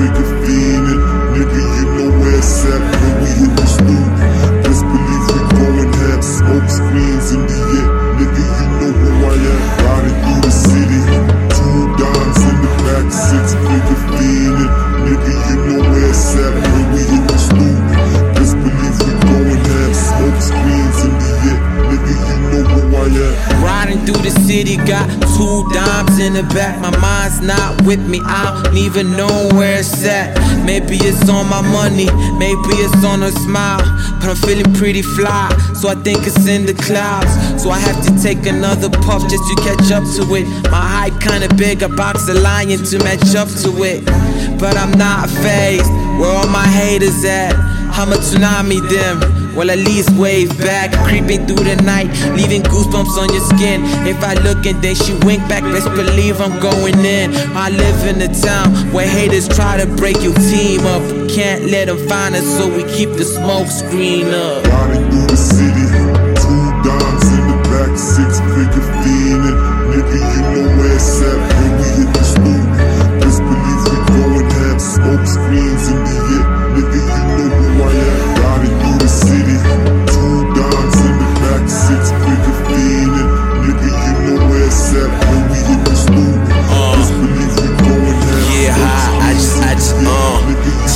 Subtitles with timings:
[0.00, 1.00] nigga fiendin',
[1.34, 4.04] nigga you know where it's at when we hit the new
[4.64, 9.36] Best believe we goin' have smoke screens in the air, nigga you know who I
[9.52, 9.60] am.
[9.84, 11.00] Riding through the city,
[11.56, 14.72] two dimes in the back six, nigga fiendin',
[15.04, 17.76] nigga you know where it's at when we hit the new
[18.34, 21.58] Best believe we goin' have smoke screens in the air,
[21.90, 23.64] nigga you know who I am.
[23.64, 25.06] Riding through the city, got
[25.36, 25.99] two dimes
[26.42, 28.20] mind's not with me.
[28.24, 30.36] I don't even know where it's at.
[30.64, 33.80] Maybe it's on my money, maybe it's on a smile.
[34.20, 37.30] But I'm feeling pretty fly, so I think it's in the clouds.
[37.62, 40.46] So I have to take another puff just to catch up to it.
[40.70, 44.04] My height kinda big, a box of lion to match up to it.
[44.58, 47.79] But I'm not phased, where all my haters at?
[48.00, 49.20] I'm a tsunami them.
[49.54, 53.82] Well, at least wave back, creeping through the night, leaving goosebumps on your skin.
[54.08, 57.30] If I look and then she wink back, best believe I'm going in.
[57.54, 61.02] I live in a town where haters try to break your team up.
[61.28, 64.64] Can't let them find us, so we keep the smoke screen up.
[64.64, 65.84] Riding through the city,
[66.40, 69.60] two dimes in the back, six figure fiendin'.
[69.92, 71.49] Nigga, you know where it's at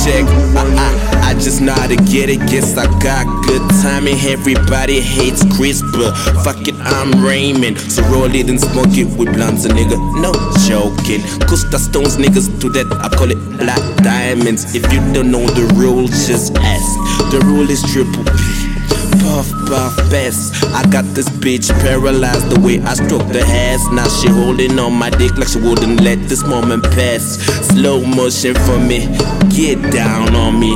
[0.05, 0.25] check.
[0.55, 1.15] I, I.
[1.25, 2.39] I, just know how to get it.
[2.47, 4.15] Guess I got good timing.
[4.21, 7.79] Everybody hates Chris, but fuck it, I'm Raymond.
[7.79, 9.97] So roll it and smoke it with blunts, a nigga.
[10.21, 10.31] No
[10.69, 11.21] joking.
[11.47, 12.85] Costa Stones niggas do that.
[13.01, 14.75] I call it black diamonds.
[14.75, 17.31] If you don't know the rules, just ask.
[17.31, 18.64] The rule is triple P.
[19.35, 20.63] Puff, puff, best.
[20.71, 23.83] I got this bitch paralyzed the way I stroke the ass.
[23.91, 27.35] Now she holding on my dick like she wouldn't let this moment pass.
[27.67, 29.11] Slow motion for me,
[29.51, 30.71] get down on me.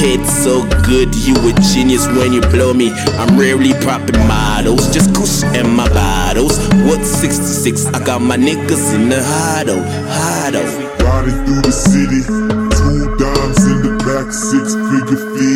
[0.00, 2.88] Hit so good, you a genius when you blow me.
[3.20, 6.56] I'm rarely popping models, just kush and my bottles.
[6.88, 7.92] What 66?
[7.92, 10.64] I got my niggas in the huddle, huddle.
[11.04, 15.47] Riding through the city, two dimes in the back, six figure fiendin'.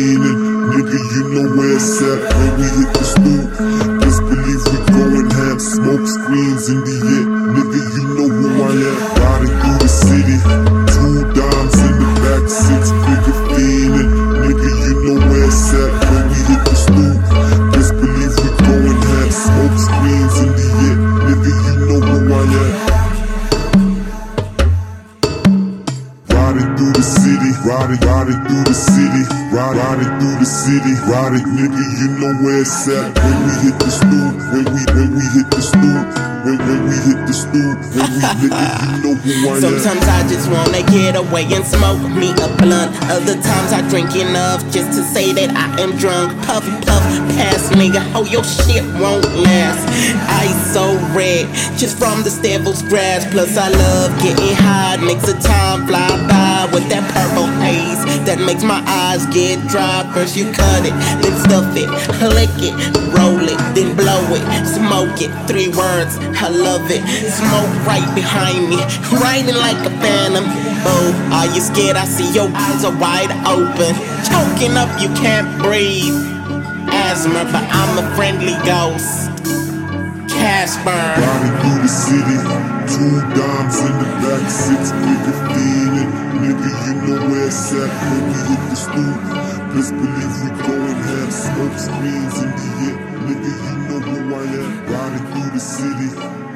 [0.93, 3.49] Nigga, you know where it's at when we hit the stoop.
[3.97, 7.25] Best believe we going ham, smoke screens in the air.
[7.49, 8.97] Nigga, you know who I am.
[9.17, 10.37] Riding through the city,
[10.93, 14.09] two dimes in the back, six figure fiendin'.
[14.45, 16.02] Nigga, you know where it's at
[27.63, 29.23] riding, riding through the city,
[29.55, 33.75] riding, riding through the city, riding, nigga, you know where it's at when we hit
[33.79, 36.03] the stoop, when we, when we hit the stoop,
[36.43, 39.79] when, when we hit the stoop, when we, nigga, you know who I am.
[39.79, 42.91] Sometimes I just wanna get away and smoke me a blunt.
[43.07, 46.35] Other times I drink enough just to say that I am drunk.
[46.43, 47.03] Puff, puff,
[47.39, 48.03] pass, nigga.
[48.11, 49.87] Oh, your shit won't last.
[50.43, 51.47] Ice so red,
[51.79, 53.23] just from the devil's grass.
[53.31, 54.97] Plus, I love getting high.
[54.97, 57.52] Makes the time fly by with that purple
[58.25, 60.07] that makes my eyes get dry.
[60.13, 61.89] First, you cut it, then stuff it,
[62.33, 62.73] lick it,
[63.11, 65.31] roll it, then blow it, smoke it.
[65.47, 67.03] Three words, I love it.
[67.29, 68.79] Smoke right behind me,
[69.19, 70.45] riding like a phantom.
[70.85, 71.97] Oh, are you scared?
[71.97, 73.93] I see your eyes are wide open.
[74.27, 76.15] Choking up, you can't breathe.
[76.89, 79.31] Asthma, but I'm a friendly ghost.
[80.29, 80.91] Casper.
[80.91, 82.37] Riding through the city,
[82.87, 86.22] two dimes in the back, six figure fiendin'.
[86.43, 89.19] Nigga, you know where it's at we hit the stoop.
[89.71, 92.97] Best believe we going ham, smoke screens in the hit.
[93.27, 94.71] Nigga, you know who I am.
[94.91, 96.09] Riding through the city,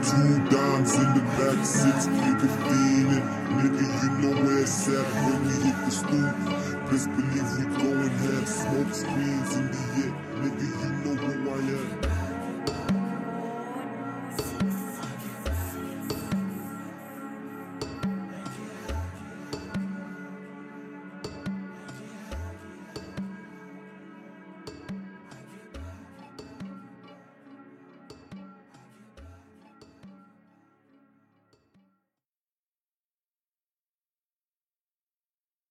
[0.03, 3.23] two dimes in the back, six figure fiendin'.
[3.59, 5.07] Nigga, you know where it's at
[5.47, 6.35] we hit the stoop.
[6.91, 10.13] Best believe we going ham, smoke screens in the hit.
[10.43, 10.86] Nigga,